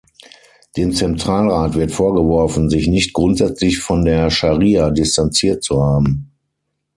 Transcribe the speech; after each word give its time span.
Dem 0.77 0.93
Zentralrat 0.93 1.75
wird 1.75 1.91
vorgeworfen, 1.91 2.71
sich 2.71 2.87
nicht 2.87 3.13
grundsätzlich 3.13 3.77
von 3.77 4.03
der 4.03 4.31
Scharia 4.31 4.89
distanziert 4.89 5.63
zu 5.63 5.79
haben. 5.79 6.31